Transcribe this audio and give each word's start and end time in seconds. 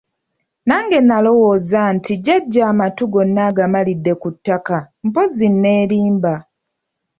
Nange 0.67 0.97
nalowooza 1.07 1.81
nti 1.95 2.13
jjajja 2.23 2.61
amatu 2.71 3.03
gonna 3.13 3.41
agamalidde 3.49 4.13
ku 4.21 4.29
ttaka, 4.35 4.77
mpozzi 5.07 5.47
neerimba. 5.61 6.33